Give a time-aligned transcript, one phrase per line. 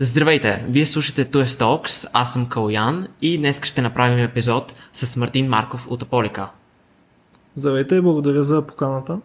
[0.00, 0.64] Здравейте!
[0.68, 5.86] Вие слушате TUS Talks, аз съм Калян и днес ще направим епизод с Мартин Марков
[5.90, 6.50] от Аполика.
[7.56, 9.18] Здравейте и благодаря за поканата.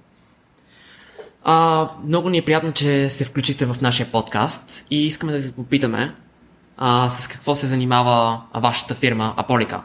[1.43, 5.51] А, много ни е приятно, че се включите в нашия подкаст и искаме да ви
[5.51, 6.15] попитаме
[6.77, 9.81] а, с какво се занимава вашата фирма Аполика.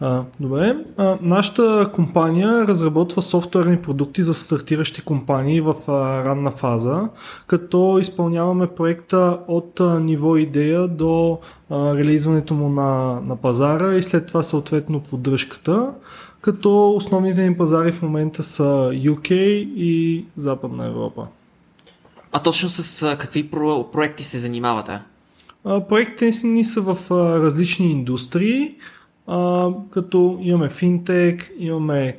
[0.00, 0.76] А, добре.
[0.96, 7.08] А, нашата компания разработва софтуерни продукти за стартиращи компании в а, ранна фаза,
[7.46, 11.38] като изпълняваме проекта от а, ниво идея до
[11.70, 15.90] а, релизването му на, на пазара и след това съответно поддръжката,
[16.40, 19.32] като основните ни пазари в момента са UK
[19.76, 21.26] и Западна Европа.
[22.32, 25.00] А точно с а, какви про- проекти се занимавате?
[25.88, 28.74] Проектите ни са в а, различни индустрии
[29.26, 32.16] а, като имаме финтек, имаме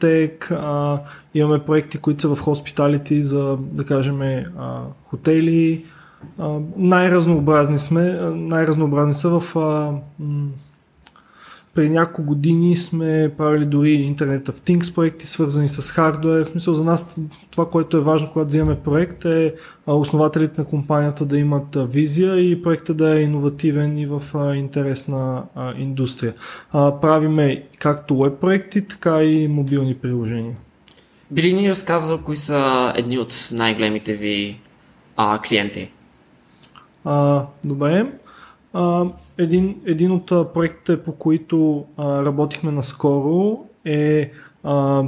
[0.00, 1.00] tech, а,
[1.34, 5.84] имаме проекти, които са в хоспиталити за, да кажем, а, хотели.
[6.38, 10.48] А, най-разнообразни сме, най-разнообразни са в а, м-
[11.76, 16.44] преди няколко години сме правили дори Internet of Things проекти, свързани с хардвер.
[16.44, 19.54] В смисъл за нас това, което е важно, когато вземем проект, е
[19.86, 24.22] основателите на компанията да имат визия и проекта да е иновативен и в
[24.54, 25.42] интересна
[25.78, 26.34] индустрия.
[26.72, 30.56] Правиме както веб проекти, така и мобилни приложения.
[31.30, 34.60] Би ли ни разказал кои са едни от най-големите ви
[35.16, 35.90] а, клиенти?
[37.04, 38.06] А, добре.
[38.72, 39.04] А,
[39.38, 44.30] един, един от проектите, по които а, работихме наскоро е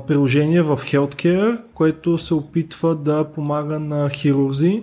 [0.06, 4.82] приложение в Healthcare, което се опитва да помага на хирурзи,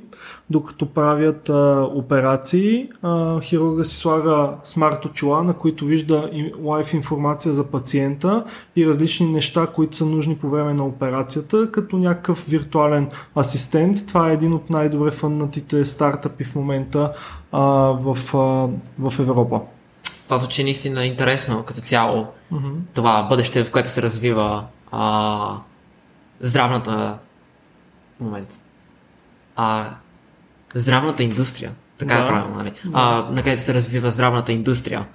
[0.50, 2.90] докато правят а, операции.
[3.02, 6.30] А, хирурга си слага смарт очила, на които вижда
[6.64, 8.46] лайф информация за пациента
[8.76, 14.08] и различни неща, които са нужни по време на операцията, като някакъв виртуален асистент.
[14.08, 17.12] Това е един от най-добре фъннатите стартъпи в момента
[17.52, 17.62] а,
[18.02, 18.68] в, а,
[19.10, 19.62] в Европа.
[20.26, 22.28] Това звучи наистина интересно като цяло.
[22.54, 22.76] Mm-hmm.
[22.94, 25.58] Това бъдеще, в което се развива а,
[26.40, 27.18] здравната
[28.20, 28.62] момент.
[29.56, 29.86] А,
[30.76, 31.72] здравната индустрия.
[31.98, 32.24] Така е да.
[32.24, 32.72] е правилно, нали?
[32.86, 32.92] Да.
[32.94, 35.06] А, на където се развива здравната индустрия.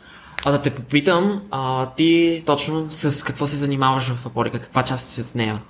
[0.45, 4.61] А да те попитам, а, ти точно с какво се занимаваш в Аполика?
[4.61, 5.61] Каква част си от нея?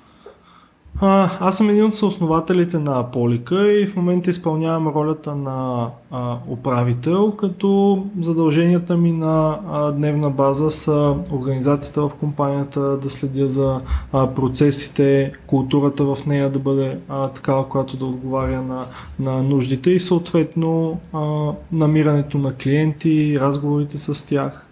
[0.99, 6.37] А, аз съм един от съоснователите на Аполика и в момента изпълнявам ролята на а,
[6.49, 13.81] управител, като задълженията ми на а, дневна база са организацията в компанията, да следя за
[14.13, 18.87] а, процесите, културата в нея да бъде а, такава, която да отговаря на,
[19.19, 24.67] на нуждите и съответно а, намирането на клиенти, разговорите с тях.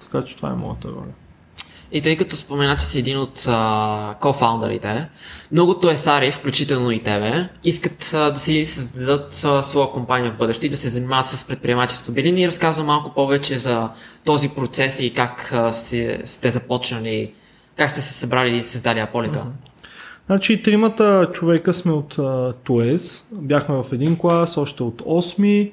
[0.00, 1.19] Така че това е моята роля.
[1.92, 5.08] И тъй като спомена, че си един от а, кофаундърите,
[5.52, 10.66] многото есари, включително и тебе, искат а, да си създадат а, своя компания в бъдеще
[10.66, 12.12] и да се занимават с предприемачество.
[12.12, 13.88] Били ни разказва малко повече за
[14.24, 17.32] този процес и как а, сте, сте започнали,
[17.76, 19.38] как сте се събрали и създали Аполика?
[19.38, 19.70] Uh-huh.
[20.26, 22.18] Значи, тримата човека сме от
[22.64, 23.28] Туес.
[23.32, 25.72] Бяхме в един клас, още от 8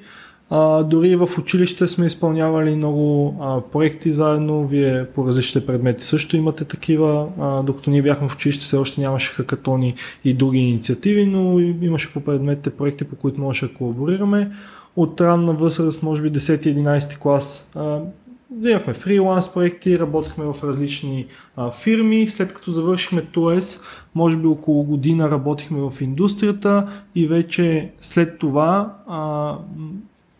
[0.49, 6.37] а, дори в училище сме изпълнявали много а, проекти заедно, вие по различните предмети също
[6.37, 9.93] имате такива, а, докато ние бяхме в училище все още нямаше хакатони
[10.23, 14.51] и други инициативи, но имаше по предметите проекти, по които можеше да колаборираме.
[14.95, 17.99] От ранна възраст, може би 10-11 клас, а,
[18.57, 21.25] вземахме фриланс проекти, работехме в различни
[21.55, 22.27] а, фирми.
[22.27, 23.81] След като завършихме ТОЕС,
[24.15, 29.53] може би около година работихме в индустрията и вече след това а,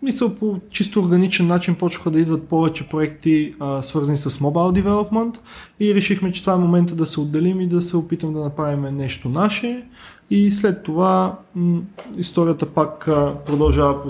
[0.01, 5.39] мисля по чисто органичен начин почнаха да идват повече проекти а, свързани с Mobile Development
[5.79, 8.95] и решихме, че това е момента да се отделим и да се опитам да направим
[8.95, 9.83] нещо наше
[10.29, 11.81] и след това м-
[12.17, 14.09] историята пак а, продължава по,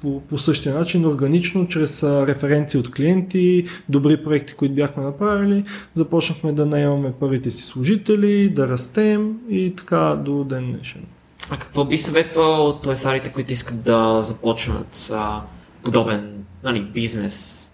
[0.00, 5.64] по, по същия начин, органично, чрез а, референции от клиенти, добри проекти, които бяхме направили,
[5.94, 11.02] започнахме да наемаме първите си служители, да растем и така до ден днешен.
[11.50, 15.42] А какво би съветвал тоесарите, които искат да започнат а,
[15.84, 17.70] подобен нали, бизнес?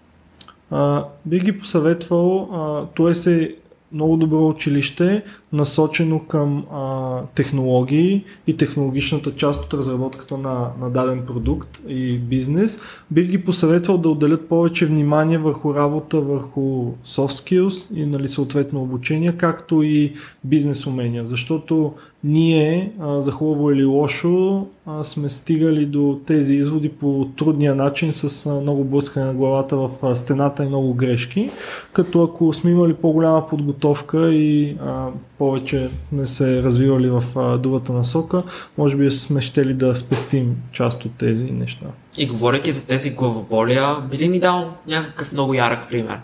[0.70, 2.48] А, би ги посъветвал,
[2.94, 3.54] Тоес е
[3.92, 11.26] много добро училище, насочено към а, технологии и технологичната част от разработката на, на даден
[11.26, 12.80] продукт и бизнес.
[13.10, 18.82] Бих ги посъветвал да отделят повече внимание върху работа, върху soft skills и нали, съответно
[18.82, 20.12] обучение, както и
[20.44, 21.92] бизнес умения, защото
[22.24, 28.12] ние, а, за хубаво или лошо, а, сме стигали до тези изводи по трудния начин
[28.12, 31.50] с а, много блъскане на главата в а, стената и много грешки,
[31.92, 35.08] като ако сме имали по-голяма подготовка и а,
[35.44, 38.42] повече сме се развивали в а, другата насока,
[38.78, 41.86] може би сме щели да спестим част от тези неща.
[42.18, 46.18] И говоряки за тези главоболия, би ли ни дал някакъв много ярък пример?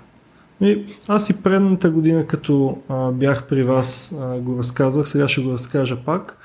[0.61, 5.41] И, аз и предната година, като а, бях при вас, а, го разказвах, сега ще
[5.41, 6.39] го разкажа пак.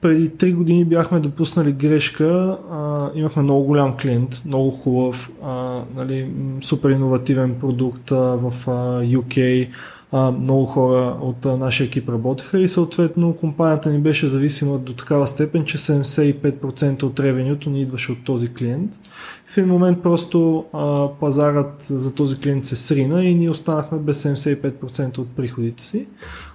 [0.00, 6.30] Преди 3 години бяхме допуснали грешка, а, имахме много голям клиент, много хубав, а, нали,
[6.62, 8.70] супер иновативен продукт а, в а,
[9.02, 9.68] UK,
[10.12, 15.64] много хора от нашия екип работеха и съответно компанията ни беше зависима до такава степен,
[15.64, 18.92] че 75% от ревенюто ни идваше от този клиент.
[19.46, 20.64] В един момент просто
[21.20, 26.06] пазарът за този клиент се срина и ние останахме без 75% от приходите си.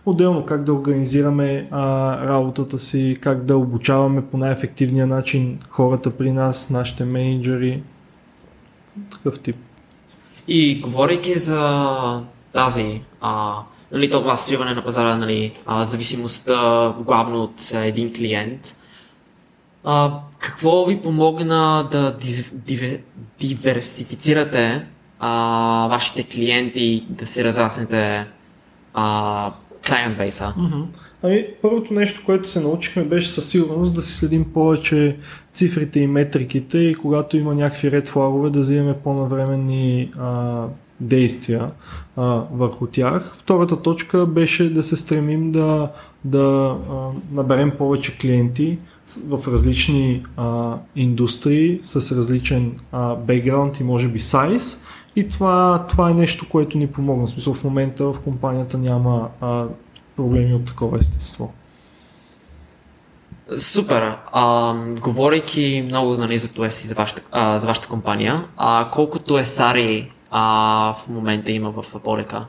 [0.05, 1.81] Отделно как да организираме а,
[2.27, 7.83] работата си, как да обучаваме по най-ефективния начин хората при нас, нашите менеджери,
[9.11, 9.55] такъв тип.
[10.47, 12.21] И говорейки за
[12.53, 13.55] тази, а,
[13.91, 18.75] нали, това сриване на пазара, нали, а, зависимостта главно от един клиент,
[19.83, 22.53] а, какво ви помогна да див,
[23.39, 24.85] диверсифицирате
[25.19, 28.27] а, вашите клиенти, да се разраснете
[28.93, 29.51] а,
[30.17, 30.53] бейса?
[30.57, 30.85] Mm-hmm.
[31.23, 35.17] Ами, първото нещо, което се научихме беше със сигурност да си следим повече
[35.53, 40.65] цифрите и метриките и когато има някакви ред флагове да взимаме по-навременни а,
[41.01, 41.71] действия
[42.17, 43.35] а, върху тях.
[43.37, 45.91] Втората точка беше да се стремим да,
[46.23, 46.95] да а,
[47.31, 48.77] наберем повече клиенти
[49.27, 54.81] в различни а, индустрии с различен а, бекграунд и може би сайз.
[55.15, 57.27] И това, това е нещо, което ни помогна.
[57.27, 59.65] В смисъл в момента в компанията няма а,
[60.15, 61.53] проблеми от такова естество.
[63.57, 64.15] Супер.
[64.31, 69.43] А, говорейки много нали, за това за вашата, а, за вашата компания, а, колкото е
[69.43, 72.45] Сари а, в момента има в Аполика?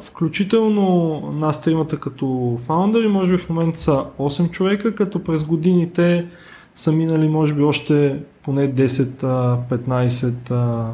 [0.00, 6.26] Включително нас тримата като фаундъри, може би в момента са 8 човека, като през годините
[6.74, 10.90] са минали може би още поне 10-15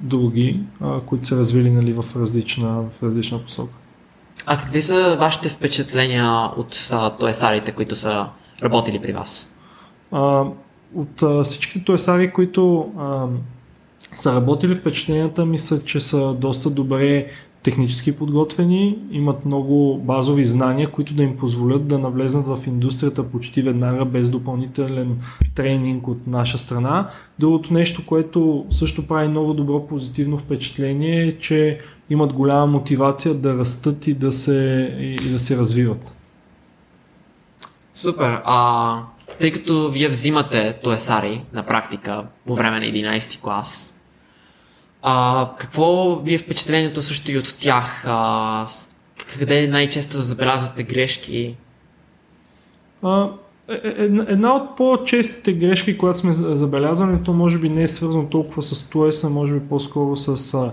[0.00, 0.60] други,
[1.06, 3.72] които са развили нали, в, различна, в различна посока.
[4.46, 8.26] А какви са вашите впечатления от тоесарите, които са
[8.62, 9.54] работили при вас?
[10.12, 10.44] А,
[10.94, 13.26] от а, всички тоесари, които а,
[14.14, 17.26] са работили, впечатленията ми са, че са доста добре
[17.62, 23.62] технически подготвени, имат много базови знания, които да им позволят да навлезнат в индустрията почти
[23.62, 25.18] веднага без допълнителен
[25.54, 27.10] тренинг от наша страна.
[27.38, 31.80] Другото нещо, което също прави много добро позитивно впечатление е, че
[32.10, 36.12] имат голяма мотивация да растат и да се, и да се развиват.
[37.94, 38.40] Супер.
[38.44, 38.98] А,
[39.40, 43.91] тъй като вие взимате Тоесари на практика по време на 11 клас,
[45.02, 48.04] а, какво ви е впечатлението също и от тях?
[48.06, 48.66] А,
[49.38, 51.56] къде най-често забелязвате грешки?
[53.02, 53.28] А,
[53.68, 58.26] е, е, една от по-честите грешки, която сме забелязвали, то може би не е свързано
[58.26, 60.72] толкова с Туеса, може би по-скоро с а,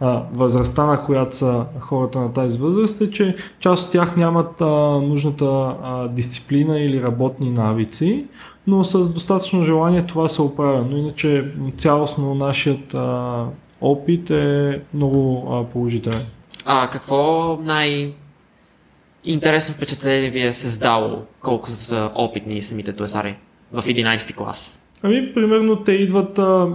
[0.00, 4.60] а, възрастта, на която са хората на тази възраст, е, че част от тях нямат
[4.60, 4.66] а,
[5.00, 8.26] нужната а, дисциплина или работни навици,
[8.66, 10.86] но с достатъчно желание това се оправя.
[10.90, 13.44] Но иначе цялостно нашият а,
[13.80, 16.26] опит е много а, положителен.
[16.64, 18.12] А какво най-
[19.24, 23.36] интересно впечатление ви е създало, колко са опитни самите туесари
[23.72, 24.79] в 11 клас?
[25.02, 26.68] Ами, примерно те идват, а,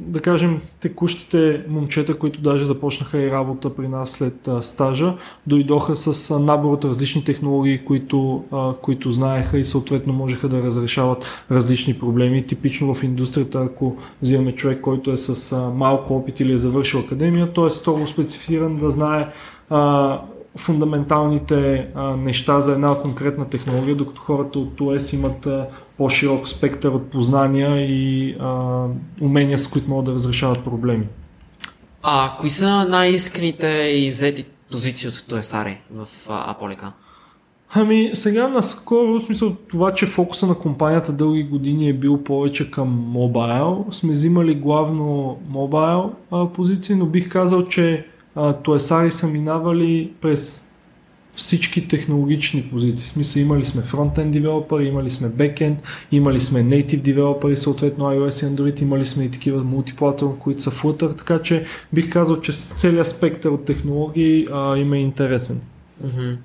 [0.00, 5.14] да кажем, текущите момчета, които даже започнаха и работа при нас след а, стажа,
[5.46, 10.62] дойдоха с а, набор от различни технологии, които, а, които знаеха и съответно можеха да
[10.62, 12.46] разрешават различни проблеми.
[12.46, 17.00] Типично в индустрията, ако взимаме човек, който е с а, малко опит или е завършил
[17.00, 19.28] академия, той е строго специфициран да знае
[19.70, 20.20] а,
[20.56, 25.66] фундаменталните а, неща за една конкретна технология, докато хората от ТОЕС имат а,
[25.96, 28.84] по-широк спектър от познания и а,
[29.20, 31.06] умения, с които могат да разрешават проблеми.
[32.02, 36.92] А кои са най-искрените и взети позиции от Тоесари в Аполика?
[37.74, 42.70] Ами сега наскоро, в смисъл това, че фокуса на компанията дълги години е бил повече
[42.70, 46.12] към мобайл, сме взимали главно мобайл
[46.54, 48.06] позиции, но бих казал, че
[48.62, 50.72] Тоесари са минавали през
[51.34, 53.06] всички технологични позиции.
[53.06, 55.78] В смисъл имали сме фронтен девелопери, имали сме бекенд,
[56.12, 60.70] имали сме native девелопери, съответно iOS и Android, имали сме и такива мултиплатформи, които са
[60.70, 65.60] Flutter, така че бих казал, че целият спектър от технологии а, им е интересен.
[66.04, 66.36] Mm-hmm.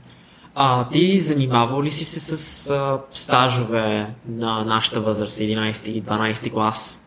[0.55, 6.51] А, ти занимавал ли си се с а, стажове на нашата възраст, 11 и 12
[6.51, 7.06] клас?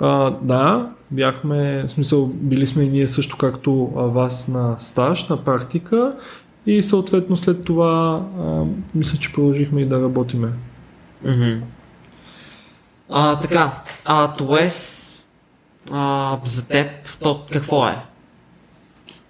[0.00, 5.44] А, да, бяхме, в смисъл, били сме и ние също както вас на стаж, на
[5.44, 6.16] практика
[6.66, 8.64] и съответно след това а,
[8.94, 10.52] мисля, че продължихме и да работиме.
[11.26, 11.60] Mm-hmm.
[13.08, 15.06] А, така, а ТОЕС
[15.92, 16.90] а, за теб,
[17.20, 17.96] то какво е?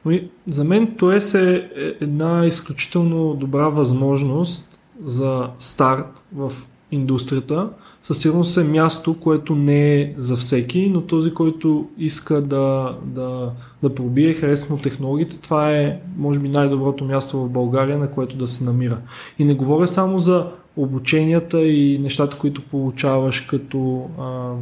[0.07, 6.53] Ами, за мен ТОЕС е една изключително добра възможност за старт в
[6.93, 7.69] индустрията.
[8.03, 13.51] Със сигурност е място, което не е за всеки, но този, който иска да, да,
[13.83, 18.49] да пробие, харесва технологиите, това е, може би, най-доброто място в България, на което да
[18.49, 18.99] се намира.
[19.39, 24.53] И не говоря само за обученията и нещата, които получаваш като а,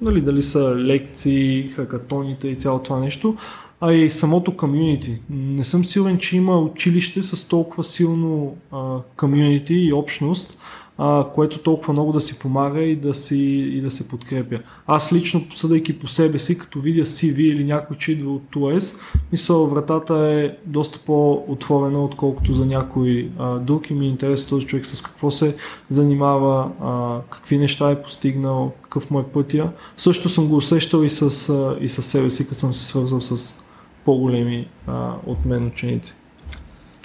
[0.00, 3.36] нали, дали са лекции, хакатоните и цялото това нещо,
[3.80, 5.20] а и самото комюнити.
[5.30, 8.56] Не съм сигурен, че има училище с толкова силно
[9.16, 10.58] комюнити и общност,
[11.02, 13.38] а, което толкова много да си помага и да, си,
[13.72, 14.58] и да се подкрепя.
[14.86, 18.98] Аз лично, съдейки по себе си, като видя CV или някой, че идва от ТОЕС,
[19.32, 24.66] мисля, вратата е доста по-отворена, отколкото за някой а, друг и ми е интересно този
[24.66, 25.56] човек с какво се
[25.88, 29.72] занимава, а, какви неща е постигнал, какъв му е пътя.
[29.96, 33.20] Също съм го усещал и с, а, и с себе си, като съм се свързал
[33.20, 33.54] с
[34.04, 36.14] по-големи а, от мен ученици.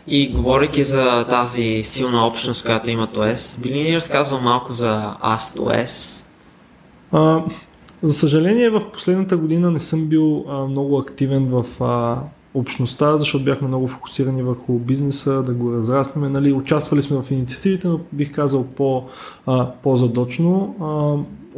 [0.08, 5.16] И говорейки за тази силна общност, която има ТОЕС, би ли ни разказал малко за
[5.24, 6.24] ASTOS?
[7.12, 7.44] А,
[8.04, 12.18] за съжаление, в последната година не съм бил а, много активен в а,
[12.54, 16.32] общността, защото бяхме много фокусирани върху бизнеса, да го разраснем.
[16.32, 19.04] Нали, участвали сме в инициативите, но бих казал по,
[19.46, 20.76] а, по-задочно.
[20.82, 20.86] А,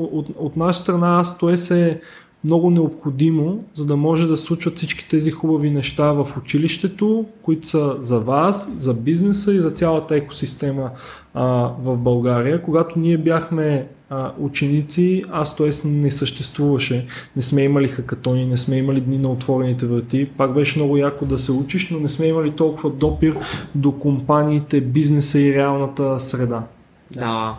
[0.03, 2.01] от, от наша страна ASTOS е
[2.47, 7.95] много необходимо, за да може да случват всички тези хубави неща в училището, които са
[7.99, 10.89] за вас, за бизнеса и за цялата екосистема
[11.33, 11.43] а,
[11.83, 12.61] в България.
[12.61, 15.87] Когато ние бяхме а, ученици, аз т.е.
[15.87, 17.07] не съществуваше.
[17.35, 20.29] Не сме имали хакатони, не сме имали дни на отворените врати.
[20.37, 23.37] Пак беше много яко да се учиш, но не сме имали толкова допир
[23.75, 26.63] до компаниите, бизнеса и реалната среда.
[27.11, 27.57] Да,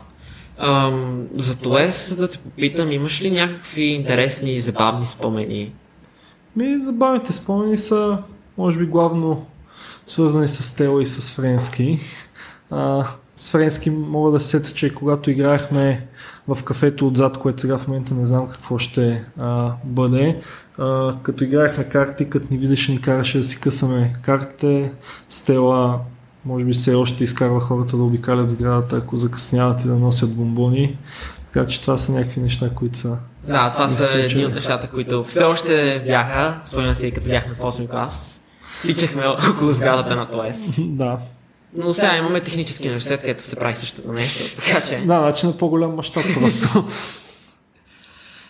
[0.59, 5.73] Ам, за това е да те попитам, имаш ли някакви интересни и забавни спомени?
[6.57, 8.19] Ми, забавните спомени са,
[8.59, 9.47] може би, главно
[10.07, 11.99] свързани с Тело и с Френски.
[12.71, 16.07] А, с Френски мога да се сета, че когато играехме
[16.49, 20.41] в кафето отзад, което сега в момента не знам какво ще а, бъде,
[20.79, 24.93] а, като играехме карти, като ни видеше, ни караше да си късаме картите.
[25.29, 26.01] Стела
[26.45, 30.99] може би все още изкарва хората да обикалят сградата, ако закъсняват и да носят бомбони.
[31.53, 33.17] Така че това са някакви неща, които са.
[33.47, 36.61] Да, това са едни от нещата, които все още бяха.
[36.67, 38.41] Спомням си, като бяхме в 8 клас.
[38.83, 40.75] Тичахме около сградата на ТОЕС.
[40.79, 41.19] да.
[41.77, 44.57] Но сега имаме технически университет, където се прави същото нещо.
[44.57, 44.99] Така че.
[44.99, 46.85] Да, значи на по-голям мащаб просто.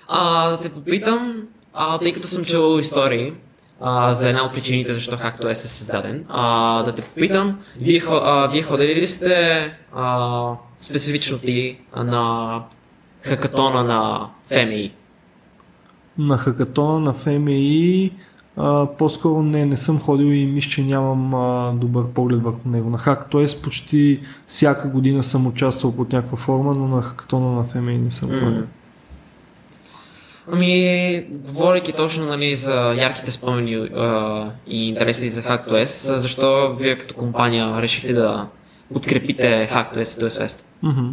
[0.09, 1.42] а, да те попитам,
[1.75, 3.33] а, тъй като съм чувал истории,
[3.80, 6.25] а, за една от причините защо както е създаден.
[6.28, 9.61] А, да те попитам, вие, а, вие ходили ли сте
[9.94, 12.62] а, специфично ти на
[13.23, 14.92] хакатона на ФМИ?
[16.18, 18.11] На хакатона на ФМИ
[18.56, 22.90] а, по-скоро не, не съм ходил и мисля, че нямам а, добър поглед върху него.
[22.90, 23.47] На хак, т.е.
[23.62, 28.28] почти всяка година съм участвал под някаква форма, но на хакатона на ФМИ не съм
[28.28, 28.49] ходил.
[28.49, 28.64] Mm.
[30.52, 37.14] Ами, говорейки точно нали, за ярките спомени а, и интереси за HackTOS, защо вие като
[37.14, 38.46] компания решихте да
[38.92, 40.62] подкрепите HackTOS и TOS Fest?
[40.84, 41.12] Mm-hmm.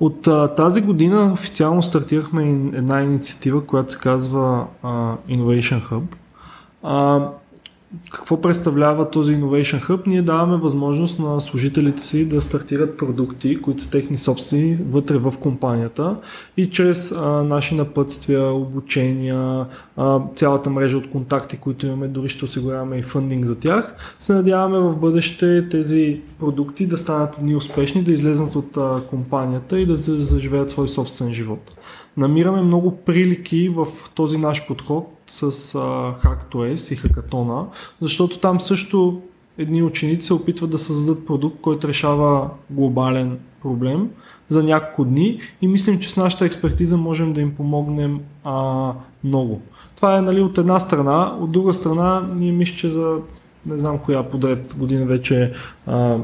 [0.00, 2.42] От а, тази година официално стартирахме
[2.74, 4.88] една инициатива, която се казва а,
[5.28, 6.02] Innovation Hub.
[6.82, 7.28] А,
[8.12, 10.06] какво представлява този Innovation Hub?
[10.06, 15.34] Ние даваме възможност на служителите си да стартират продукти, които са техни собствени вътре в
[15.40, 16.16] компанията
[16.56, 22.44] и чрез а, наши напътствия, обучения, а, цялата мрежа от контакти, които имаме, дори ще
[22.44, 28.02] осигуряваме и фандинг за тях, се надяваме в бъдеще тези продукти да станат ни успешни,
[28.02, 31.72] да излезнат от а, компанията и да заживеят свой собствен живот.
[32.16, 37.66] Намираме много прилики в този наш подход с uh, HackTOS и Hackathon,
[38.00, 39.22] защото там също
[39.58, 44.10] едни ученици се опитват да създадат продукт, който решава глобален проблем
[44.48, 48.92] за няколко дни и мислим, че с нашата експертиза можем да им помогнем а,
[49.24, 49.60] много.
[49.96, 53.18] Това е нали, от една страна, от друга страна ние мисля, че за
[53.66, 55.52] не знам коя подред година вече
[55.86, 56.18] а,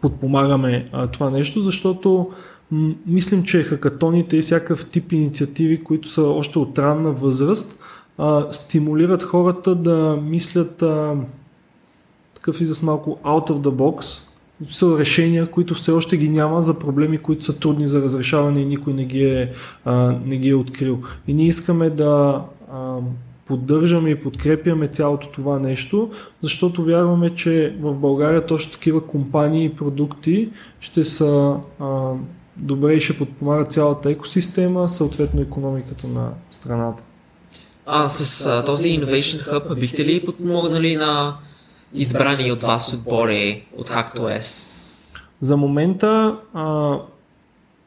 [0.00, 2.30] подпомагаме а, това нещо, защото
[2.70, 7.79] м- мислим, че хакатоните и всякакъв тип инициативи, които са още от ранна възраст,
[8.20, 11.14] а, стимулират хората да мислят а,
[12.34, 14.26] такъв и малко out of the box,
[14.68, 18.64] са решения, които все още ги няма за проблеми, които са трудни за разрешаване и
[18.64, 19.52] никой не ги е,
[19.84, 21.02] а, не ги е открил.
[21.26, 22.96] И ние искаме да а,
[23.46, 26.10] поддържаме и подкрепяме цялото това нещо,
[26.42, 30.50] защото вярваме, че в България точно такива компании и продукти
[30.80, 32.12] ще са а,
[32.56, 37.02] добре и ще подпомагат цялата екосистема, съответно економиката на страната.
[37.92, 41.36] А с а, този Innovation Hub бихте ли подпомогнали на
[41.94, 44.76] избрани от вас отбори от HackTOS?
[45.40, 46.96] За момента а,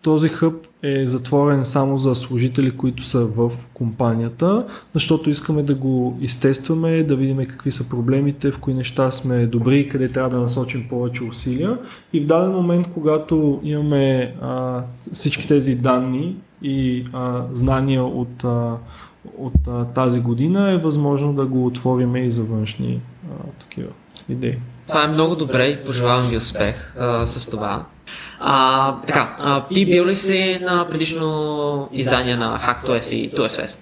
[0.02, 6.18] този хъб е затворен само за служители, които са в компанията, защото искаме да го
[6.22, 10.88] изтестваме, да видим какви са проблемите, в кои неща сме добри къде трябва да насочим
[10.90, 11.78] повече усилия.
[12.14, 14.82] И в даден момент, когато имаме а,
[15.14, 18.78] всички тези данни и а, знания от, а,
[19.38, 23.02] от а, тази година, е възможно да го отвориме и за външни
[23.32, 23.90] а, такива
[24.30, 24.58] идеи.
[24.88, 27.86] Това е много добре и пожелавам ви успех а, с това.
[28.40, 33.78] А, така, а, ти бил ли си на предишно издание на HackTOS и TOS Fest?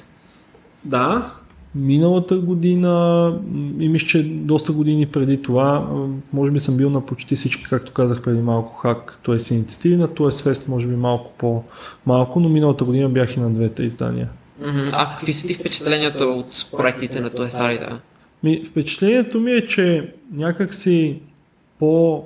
[0.83, 1.31] Да,
[1.75, 3.33] миналата година
[3.79, 5.87] и мисля, че доста години преди това,
[6.33, 10.07] може би съм бил на почти всички, както казах преди малко, Hack TOS инициативи, на
[10.07, 14.29] TOS Fest може би малко по-малко, но миналата година бях и на двете издания.
[14.91, 17.99] А какви са ти впечатленията от проектите на TOS
[18.43, 21.19] Ми, впечатлението ми е, че някакси
[21.79, 22.23] по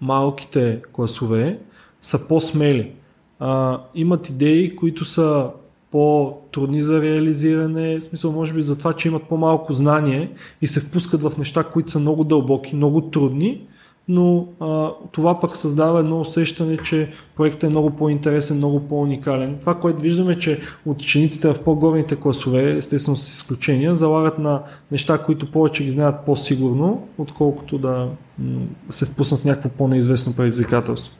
[0.00, 1.58] малките класове
[2.02, 2.92] са по-смели.
[3.38, 5.50] А, имат идеи, които са
[5.90, 10.30] по-трудни за реализиране, в смисъл може би за това, че имат по-малко знание
[10.62, 13.60] и се впускат в неща, които са много дълбоки, много трудни,
[14.08, 19.58] но а, това пък създава едно усещане, че проектът е много по-интересен, много по-уникален.
[19.60, 25.50] Това, което виждаме, че учениците в по-горните класове, естествено с изключения, залагат на неща, които
[25.50, 31.14] повече ги знаят по-сигурно, отколкото да м- се впуснат в някакво по-неизвестно предизвикателство.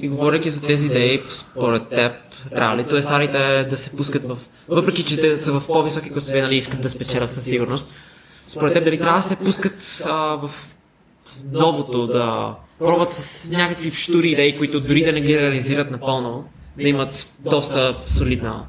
[0.00, 2.12] И говоряки за тези идеи, според теб,
[2.56, 4.38] трябва ли тоесарите да се пускат в...
[4.68, 7.92] Въпреки, че те са в по-високи класове, нали, искат да спечелят със сигурност,
[8.48, 10.50] според теб дали трябва да се пускат а, в
[11.52, 16.44] новото, да пробват с някакви штури идеи, които дори да не ги реализират напълно,
[16.76, 18.64] да имат доста солидна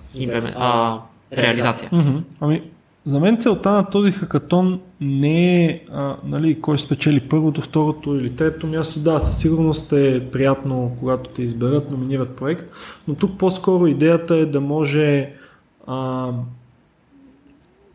[0.56, 1.00] а,
[1.34, 1.90] реализация.
[1.90, 2.22] Mm-hmm.
[2.40, 2.62] Ами,
[3.06, 8.36] за мен целта на този хакатон не е а, нали, кой спечели първото, второто или
[8.36, 9.00] третото място.
[9.00, 12.66] Да, със сигурност е приятно, когато те изберат, номинират проект,
[13.08, 15.34] но тук по-скоро идеята е да може
[15.88, 15.96] а,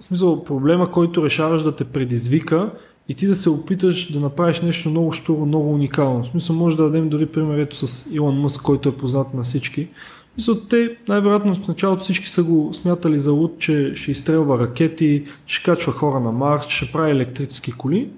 [0.01, 2.70] в смисъл проблема, който решаваш да те предизвика
[3.09, 6.25] и ти да се опиташ да направиш нещо много штуро, много уникално.
[6.25, 9.43] В смисъл може да дадем дори пример ето с Илон Мъск, който е познат на
[9.43, 9.88] всички.
[10.35, 15.25] Смисъл, те най-вероятно в началото всички са го смятали за луд, че ще изстрелва ракети,
[15.47, 18.09] ще качва хора на Марс, ще прави електрически коли,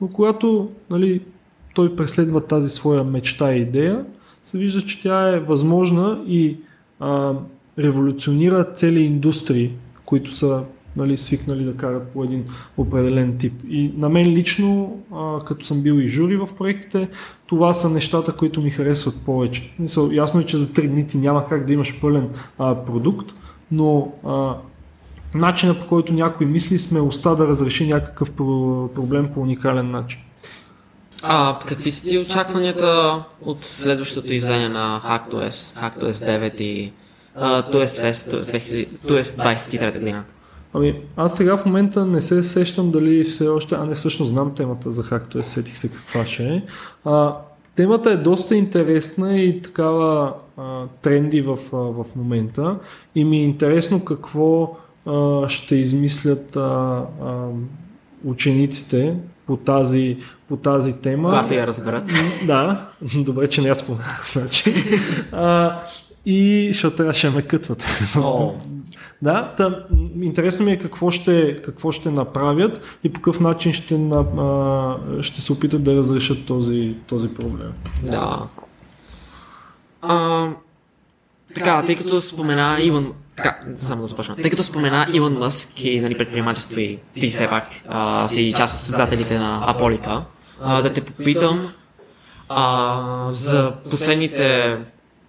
[0.00, 1.20] но когато нали,
[1.74, 4.04] той преследва тази своя мечта и идея,
[4.44, 6.56] се вижда, че тя е възможна и
[7.00, 7.34] а,
[7.78, 9.72] революционира цели индустрии,
[10.04, 10.62] които са
[10.96, 12.44] нали, свикнали да карат по един
[12.76, 13.52] определен тип.
[13.68, 17.08] И на мен лично, а, като съм бил и жури в проектите,
[17.46, 19.74] това са нещата, които ми харесват повече.
[19.78, 23.34] Мисъл, ясно е, че за 3 дни ти няма как да имаш пълен а, продукт,
[23.72, 24.54] но а,
[25.34, 28.30] начинът по който някой мисли смелостта да разреши някакъв
[28.94, 30.20] проблем по уникален начин.
[31.22, 36.92] А какви са ти очакванията от следващото издание на HackTOS, HackTOS 9 и
[37.38, 38.42] uh, TOS Fest,
[39.06, 40.24] TOS 23 година?
[40.74, 44.54] Ами, аз сега в момента не се сещам дали все още, а не всъщност знам
[44.54, 46.62] темата за хакто е, сетих се каква ще е.
[47.04, 47.36] А,
[47.74, 52.76] темата е доста интересна и такава а, тренди в, а, в момента
[53.14, 57.46] и ми е интересно какво а, ще измислят а, а,
[58.24, 60.16] учениците по тази,
[60.48, 61.28] по тази тема.
[61.28, 62.04] Когато я разберат.
[62.46, 64.74] Да, добре, че не я споменах, значи.
[65.32, 65.78] А,
[66.26, 67.82] и защото трябваше да ме кътват.
[68.14, 68.54] Oh.
[69.22, 69.86] Да, та,
[70.22, 75.40] интересно ми е какво ще, какво ще направят и по какъв начин ще, а, ще
[75.40, 77.72] се опитат да разрешат този, този проблем.
[78.02, 78.48] Да.
[80.02, 80.48] А,
[81.54, 84.36] така, тъй като спомена Иван, така, само да започна.
[84.36, 88.74] Тъй като спомена Илон Мъск и нали, предприемачество и ти все пак а, си част
[88.74, 90.22] от създателите на Аполика,
[90.62, 91.72] а, да те попитам
[92.48, 94.78] а, за последните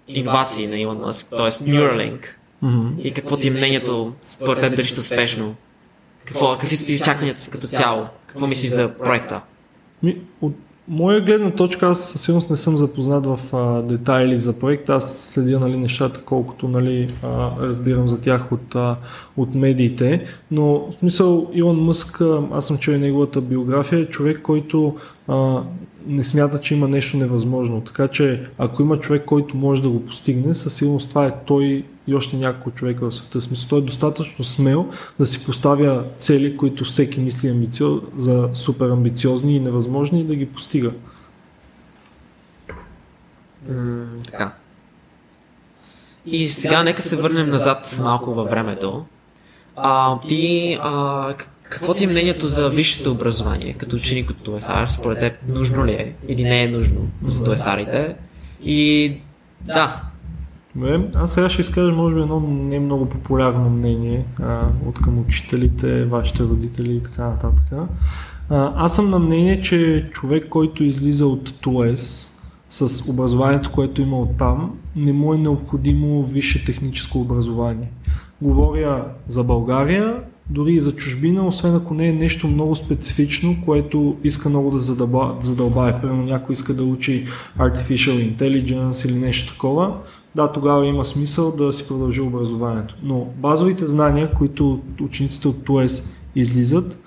[0.07, 1.51] иновации на Илон Мъск, т.е.
[1.51, 2.25] Neuralink.
[2.63, 3.01] Mm-hmm.
[3.01, 5.55] И какво ти е мнението според теб дали ще успешно?
[6.25, 8.05] Какво, какви са ти очакванията като цяло?
[8.27, 9.41] Какво мислиш за проекта?
[10.03, 10.53] Ми, от
[10.87, 14.95] моя гледна точка, аз със сигурност не съм запознат в а, детайли за проекта.
[14.95, 18.95] Аз следя нали, нещата, колкото нали, а, разбирам за тях от, а,
[19.37, 20.25] от медиите.
[20.51, 22.21] Но в смисъл Илон Мъск,
[22.51, 24.97] аз съм чуя неговата биография, е човек, който
[25.27, 25.63] а,
[26.05, 27.81] не смята, че има нещо невъзможно.
[27.81, 31.85] Така че ако има човек, който може да го постигне, със сигурност това е той
[32.07, 33.41] и още няколко човека в света.
[33.41, 38.89] Смисъл, той е достатъчно смел да си поставя цели, които всеки мисли амбициоз, за супер
[38.89, 40.91] амбициозни и невъзможни и да ги постига.
[43.69, 44.51] М, така.
[46.25, 49.05] И сега нека се върнем назад малко във времето.
[49.75, 51.33] А, ти, а,
[51.71, 54.85] какво ти е мнението за висшето образование, като ученик от ТОЕСАР?
[54.85, 58.15] Според теб нужно ли е или не е нужно за ТОЕСАРите?
[58.63, 59.13] И
[59.65, 60.01] да.
[61.15, 66.05] Аз сега ще изкажа може би едно не много популярно мнение а, от към учителите,
[66.05, 67.89] вашите родители и така нататък.
[68.49, 72.27] А, аз съм на мнение, че човек, който излиза от ТОЕС
[72.69, 77.91] с образованието, което има от там, не му е необходимо висше техническо образование.
[78.41, 80.15] Говоря за България,
[80.49, 84.79] дори и за чужбина, освен ако не е нещо много специфично, което иска много да
[85.41, 86.01] задълбае.
[86.01, 87.25] Примерно някой иска да учи
[87.59, 89.97] Artificial Intelligence или нещо такова,
[90.35, 92.95] да, тогава има смисъл да си продължи образованието.
[93.03, 96.97] Но базовите знания, които учениците от ТУЕС излизат,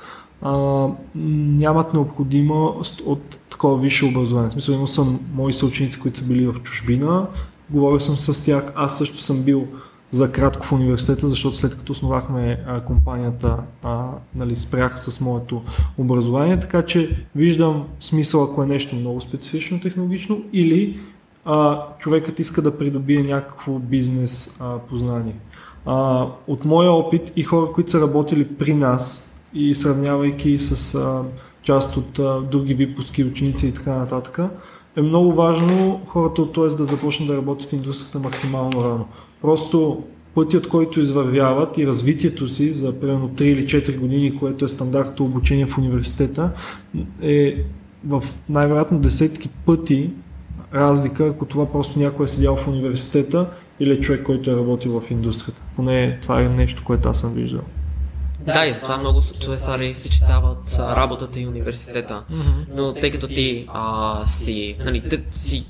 [0.43, 4.51] а, нямат необходимост от такова висше образование.
[4.51, 7.27] В смисъл, имал съм мои съученици, които са били в чужбина,
[7.71, 9.69] говорил съм с тях, аз също съм бил
[10.15, 15.63] за кратко в университета, защото след като основахме а, компанията, а, нали, спрях с моето
[15.99, 21.01] образование, така че виждам смисъл, ако е нещо много специфично технологично или
[21.45, 25.37] а, човекът иска да придобие някакво бизнес а, познание.
[25.87, 31.23] А, от моя опит и хора, които са работили при нас и сравнявайки с а,
[31.63, 34.41] част от а, други випуски, ученици и така нататък,
[34.97, 39.07] е много важно хората от ТОЕС да започнат да работят в индустрията максимално рано.
[39.43, 40.03] Просто
[40.35, 45.25] пътят, който извървяват и развитието си за примерно 3 или 4 години, което е стандартното
[45.25, 46.51] обучение в университета,
[47.23, 47.57] е
[48.07, 50.11] в най-вероятно десетки пъти
[50.75, 55.01] разлика, ако това просто някой е седял в университета или е човек, който е работил
[55.01, 55.63] в индустрията.
[55.77, 57.63] Поне това е нещо, което аз съм виждал.
[58.47, 62.23] Да, и затова много чудесари съчетават работата и университета.
[62.33, 62.67] Mm-hmm.
[62.75, 65.67] Но тъй като ти а, си, нали, ти си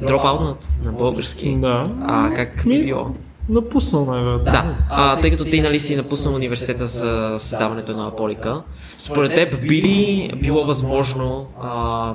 [0.00, 1.90] дропаутнат на български, да.
[2.06, 3.14] а, как би било?
[3.48, 4.44] Напуснал най-вероятно.
[4.44, 8.62] Да, а, тъй като ти нали си напуснал университета за създаването на Аполика,
[8.96, 12.14] според теб би ли било възможно а,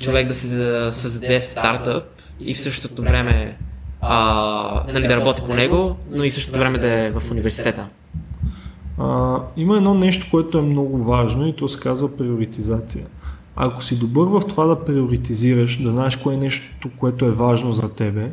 [0.00, 2.04] човек да се да създаде стартъп
[2.40, 3.56] и в същото време
[4.00, 7.88] а, нали, да работи по него, но и в същото време да е в университета?
[8.98, 13.06] А, има едно нещо, което е много важно и то се казва приоритизация.
[13.56, 17.72] Ако си добър в това да приоритизираш, да знаеш кое е нещо, което е важно
[17.72, 18.32] за тебе,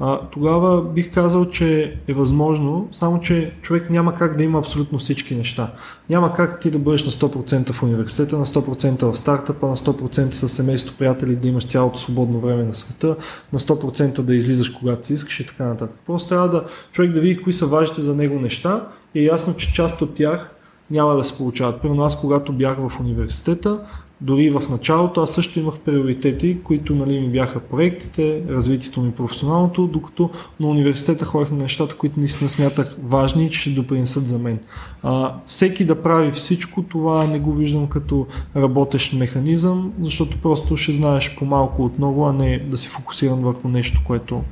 [0.00, 4.98] а, тогава бих казал, че е възможно, само че човек няма как да има абсолютно
[4.98, 5.72] всички неща.
[6.10, 10.30] Няма как ти да бъдеш на 100% в университета, на 100% в стартъпа, на 100%
[10.30, 13.16] с семейство, приятели, да имаш цялото свободно време на света,
[13.52, 15.96] на 100% да излизаш когато си искаш и така нататък.
[16.06, 19.72] Просто трябва да човек да види кои са важните за него неща е ясно, че
[19.72, 20.54] част от тях
[20.90, 21.82] няма да се получават.
[21.82, 23.80] Примерно аз, когато бях в университета,
[24.20, 29.86] дори в началото аз също имах приоритети, които нали, ми бяха проектите, развитието ми професионалното,
[29.86, 34.38] докато на университета ходех на нещата, които наистина смятах важни и че ще допринесат за
[34.38, 34.58] мен.
[35.02, 40.92] А, всеки да прави всичко, това не го виждам като работещ механизъм, защото просто ще
[40.92, 44.42] знаеш по-малко от много, а не да си фокусиран върху нещо, което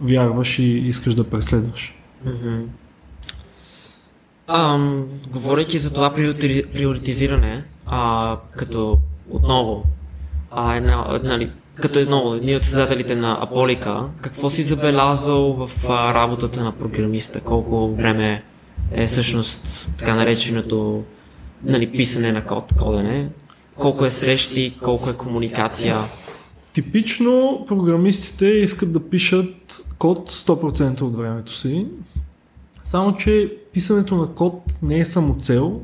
[0.00, 1.98] вярваш и искаш да преследваш.
[2.26, 2.66] Mm-hmm.
[4.48, 6.14] Um, говорейки за това
[6.74, 8.98] приоритизиране, а, като
[9.30, 9.84] отново,
[10.50, 16.14] а, една, нали, като едно, един от създателите на Аполика, какво си забелязал в а,
[16.14, 17.40] работата на програмиста?
[17.40, 18.42] Колко време
[18.92, 21.02] е всъщност така нареченото
[21.64, 23.28] нали, писане на код, кодене?
[23.74, 25.98] Колко е срещи, колко е комуникация?
[26.72, 31.86] Типично програмистите искат да пишат код 100% от времето си,
[32.84, 35.80] само че писането на код не е само цел,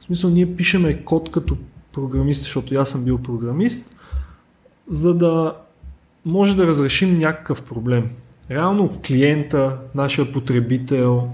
[0.00, 1.56] в смисъл, ние пишеме код като
[1.92, 3.96] програмист, защото аз съм бил програмист,
[4.88, 5.56] за да
[6.24, 8.10] може да разрешим някакъв проблем.
[8.50, 11.28] Реално клиента, нашия потребител,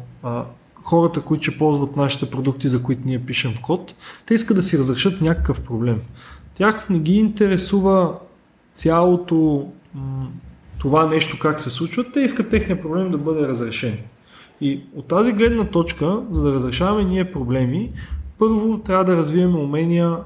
[0.82, 3.94] хората, които ще ползват нашите продукти, за които ние пишем код,
[4.26, 6.00] те искат да си разрешат някакъв проблем.
[6.54, 8.18] Тях не ги интересува
[8.72, 9.68] цялото
[10.78, 13.98] това нещо как се случва, те искат техния проблем да бъде разрешен.
[14.60, 17.90] И от тази гледна точка, за да разрешаваме ние проблеми,
[18.38, 20.16] първо трябва да развием умения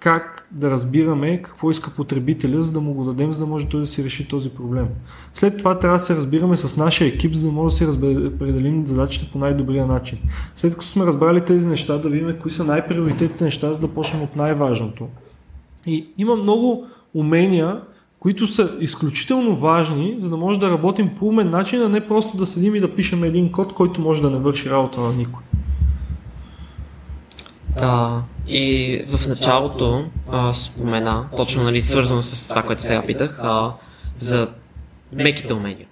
[0.00, 3.80] как да разбираме какво иска потребителя, за да му го дадем, за да може той
[3.80, 4.86] да си реши този проблем.
[5.34, 8.86] След това трябва да се разбираме с нашия екип, за да може да си разпределим
[8.86, 10.18] задачите по най-добрия начин.
[10.56, 14.22] След като сме разбрали тези неща, да видим кои са най-приоритетните неща, за да почнем
[14.22, 15.08] от най-важното.
[15.86, 17.80] И има много умения,
[18.20, 22.36] които са изключително важни, за да може да работим по умен начин, а не просто
[22.36, 25.42] да седим и да пишем един код, който може да не върши работа на никой.
[27.78, 33.72] Да, и в началото а, спомена, точно нали, свързано с това, което сега питах, а,
[34.16, 34.48] за
[35.12, 35.86] меките умения.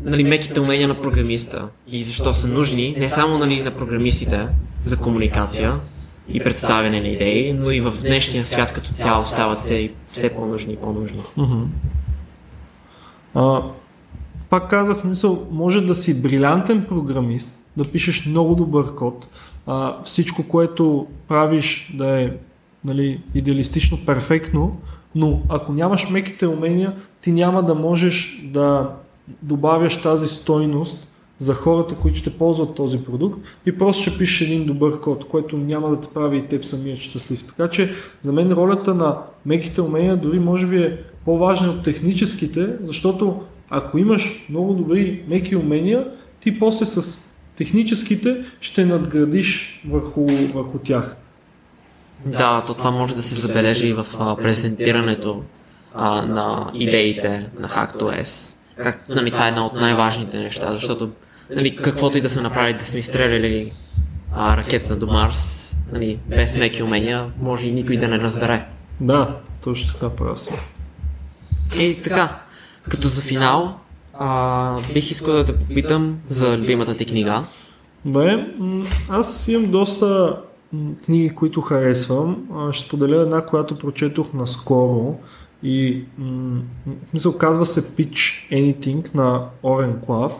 [0.00, 4.48] Нали, меките умения на програмиста и защо са нужни, не само нали, на програмистите
[4.84, 5.80] за комуникация
[6.28, 10.72] и представяне на идеи, но и в днешния свят като цяло стават все, все по-нужни
[10.72, 11.22] и по-нужни.
[11.38, 11.64] Mm-hmm.
[13.34, 13.62] А,
[14.50, 19.26] пак казах, мисъл, може да си брилянтен програмист, да пишеш много добър код,
[19.66, 22.30] а, всичко, което правиш да е
[22.84, 24.80] нали, идеалистично перфектно,
[25.14, 28.90] но ако нямаш меките умения, ти няма да можеш да
[29.42, 34.64] добавяш тази стойност за хората, които ще ползват този продукт и просто ще пишеш един
[34.64, 37.44] добър код, който няма да те прави и теб самият щастлив.
[37.44, 42.68] Така че за мен ролята на меките умения дори може би е по-важна от техническите,
[42.84, 46.08] защото ако имаш много добри меки умения,
[46.40, 51.16] ти после с техническите ще надградиш върху, върху тях.
[52.26, 54.06] Да, то това може да се забележи и в
[54.42, 55.42] презентирането
[55.94, 58.55] а, на идеите на HackOS.
[58.82, 61.10] Как, нали, това е една от най-важните неща, защото
[61.50, 63.72] нали, каквото и да сме направили, да сме изстреляли
[64.32, 68.66] а, ракета до Марс, нали, без меки умения, може и никой да не разбере.
[69.00, 70.40] Да, точно така прав
[71.78, 72.40] И така,
[72.90, 73.74] като за финал,
[74.14, 77.42] а, бих искал да те попитам за любимата ти книга.
[78.04, 78.46] Бе,
[79.08, 80.36] аз имам доста
[81.04, 82.48] книги, които харесвам.
[82.72, 85.18] Ще споделя една, която прочетох наскоро
[85.62, 86.04] и
[87.14, 90.32] мисъл казва се Pitch Anything на Орен Клав.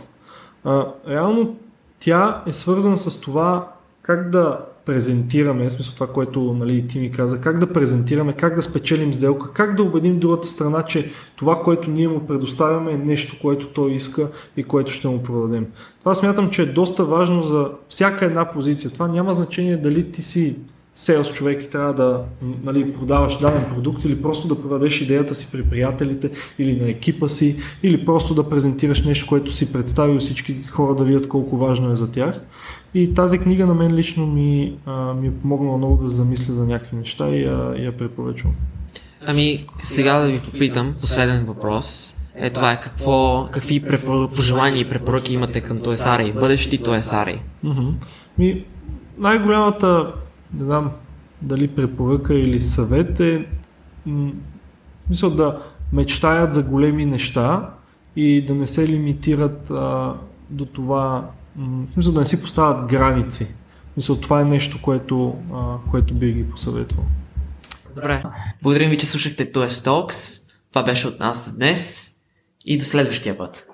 [1.08, 1.56] реално
[2.00, 7.12] тя е свързана с това как да презентираме, в смисъл това, което нали, ти ми
[7.12, 11.62] каза, как да презентираме, как да спечелим сделка, как да убедим другата страна, че това,
[11.62, 15.66] което ние му предоставяме е нещо, което той иска и което ще му продадем.
[16.00, 18.90] Това смятам, че е доста важно за всяка една позиция.
[18.90, 20.56] Това няма значение дали ти си
[20.96, 22.24] селс човек и трябва да
[22.62, 27.28] нали, продаваш даден продукт или просто да продадеш идеята си при приятелите или на екипа
[27.28, 31.92] си или просто да презентираш нещо, което си представил всички хора да видят колко важно
[31.92, 32.40] е за тях.
[32.94, 36.66] И тази книга на мен лично ми, а, ми е помогнала много да замисля за
[36.66, 38.52] някакви неща и я, я препоръчвам.
[39.26, 42.16] Ами, сега да ви попитам, последен въпрос.
[42.34, 43.84] Е това е какво, какви
[44.36, 47.42] пожелания и препоръки имате към Тоесари, бъдещи Тоесари?
[47.64, 47.92] Mm-hmm.
[48.38, 48.64] Ми,
[49.18, 50.12] най-голямата,
[50.54, 50.90] не знам
[51.42, 53.46] дали препоръка или съвет е
[54.06, 54.32] м-
[55.10, 57.70] мисля да мечтаят за големи неща
[58.16, 60.14] и да не се лимитират а,
[60.50, 61.30] до това
[61.96, 63.54] мисля да не си поставят граници.
[63.96, 67.04] Мисля, това е нещо, което, а, което би ги посъветвал.
[67.94, 68.22] Добре.
[68.62, 70.42] Благодарим ви, че слушахте TOS Talks.
[70.70, 72.12] Това беше от нас днес
[72.64, 73.66] и до следващия път.